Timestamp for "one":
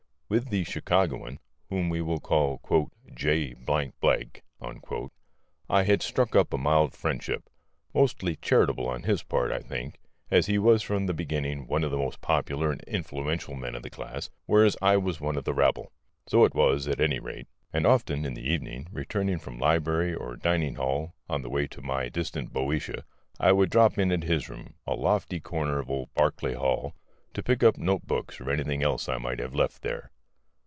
11.67-11.83, 15.19-15.35